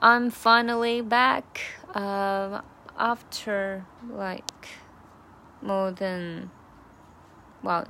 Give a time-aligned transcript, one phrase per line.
[0.00, 1.60] I'm finally back
[1.92, 2.60] uh,
[2.96, 4.68] after like
[5.60, 6.50] more than
[7.62, 7.86] well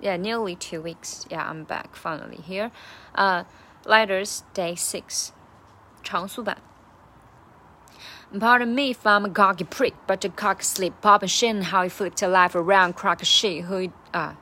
[0.00, 1.26] yeah nearly two weeks.
[1.30, 2.70] Yeah I'm back finally here.
[3.14, 3.44] Uh,
[3.84, 5.32] Lighters day six
[6.02, 6.56] 常速版
[8.32, 11.82] Pardon me if I'm a cocky prick, but the cock slip pop and shin, how
[11.82, 14.36] he flipped a life around crack a shit who 啊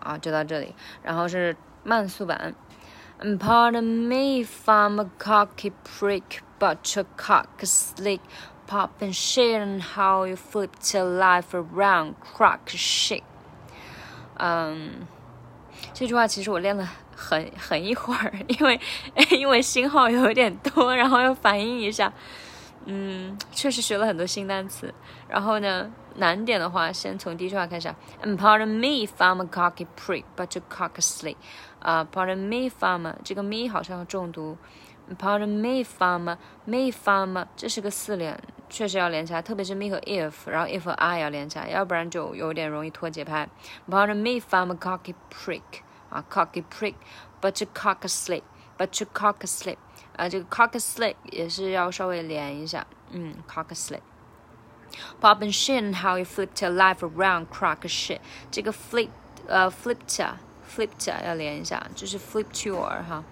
[0.00, 2.38] 啊，就到这里，然后是慢速版。
[2.38, 2.54] Uh,
[3.24, 8.20] And pardon me if I'm a cocky prick, but your cock slick,
[8.66, 13.22] pop and shit, and how you flip your life around, crack shit。
[14.38, 15.06] 嗯，
[15.94, 18.80] 这句话其实我练了很很一会儿，因为
[19.30, 22.12] 因为信号有点多，然后要反应一下。
[22.84, 24.92] 嗯，确实学了很多新单词。
[25.28, 27.88] 然后呢，难点的话，先从第一句话开始。
[28.22, 31.36] And pardon me if I'm a cocky prick, but you cock slip.
[31.80, 34.56] 啊，pardon me if I'm 这个 me 好像要重读。
[35.18, 43.48] Pardon me if I'm me if I'm 这是个四连，确实要连起来，特别是 me 和 if，然后 if 和 I 要连起来，要不然就有点容易脱节拍。
[43.88, 45.62] Pardon me if I'm a cocky prick.
[46.08, 46.94] 啊，cocky prick,
[47.40, 48.42] but you cock slip,
[48.77, 49.77] but you cock slip.
[50.15, 58.19] 啊，这个 cock slip 也是要稍微连一下，嗯，cock slip。Pop and shit, how you flipped your life around, crack shit。
[58.49, 59.09] 这个 flip，
[59.45, 60.25] 呃，flipped
[60.67, 63.23] flipped 要连一下，就是 flipped your 哈，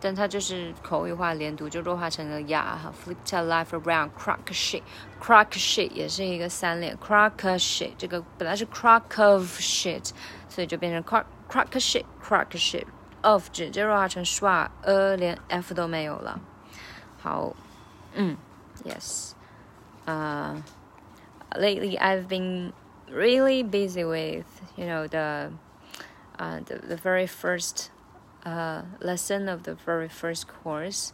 [0.00, 10.10] 但它就是口语化连读，就弱化成了呀哈，flipped your life around, crack shit，crack shit 也是一个三连，crack shit 这个本来是 crack of shit，
[10.48, 12.84] 所以就变成 crack crack shit，crack shit。
[13.22, 16.40] of 直接弱化成 schwa，呃，连 f 都没有了。
[17.20, 17.54] 好，
[18.14, 18.36] 嗯，
[18.84, 19.32] yes，
[20.04, 20.62] 呃、
[21.50, 22.72] uh,，lately I've been
[23.10, 24.46] really busy with
[24.76, 25.50] you know the
[26.38, 27.90] uh, the, the very first
[28.44, 31.12] uh, lesson of the very first course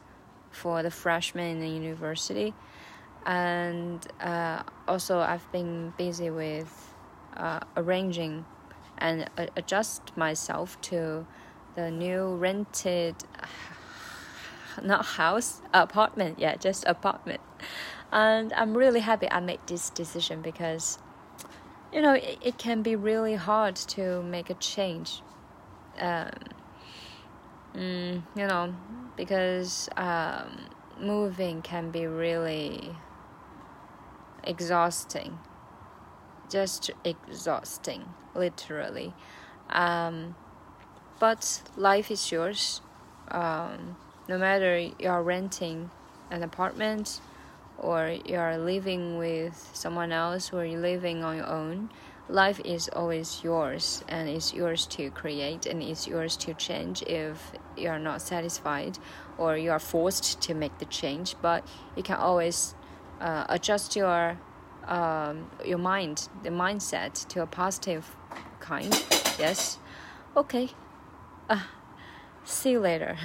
[0.51, 2.53] for the freshmen in the university
[3.25, 6.95] and uh, also I've been busy with
[7.37, 8.45] uh, arranging
[8.99, 11.27] and adjust myself to
[11.80, 13.16] the new rented
[14.82, 17.42] not house apartment yeah just apartment.
[18.12, 20.98] And i'm really happy i made this decision because
[21.94, 25.22] you know it, it can be really hard to make a change
[26.00, 26.32] um,
[27.76, 28.74] mm, you know
[29.16, 30.70] because um,
[31.00, 32.96] moving can be really
[34.44, 35.40] exhausting.
[36.50, 39.14] Just exhausting literally.
[39.70, 40.36] Um,
[41.20, 42.82] but life is yours.
[43.30, 43.98] Um,
[44.28, 45.92] no matter you're renting
[46.32, 47.22] an apartment
[47.78, 51.90] or you're living with someone else or you're living on your own,
[52.28, 57.52] life is always yours and it's yours to create and it's yours to change if
[57.76, 58.98] you're not satisfied
[59.38, 61.36] or you are forced to make the change.
[61.42, 62.76] But you can always
[63.20, 64.40] uh, adjust your
[64.88, 68.16] um, your mind, the mindset to a positive
[68.60, 68.92] kind.
[69.38, 69.78] Yes.
[70.36, 70.70] Okay.
[71.50, 71.60] Uh,
[72.44, 73.18] see you later.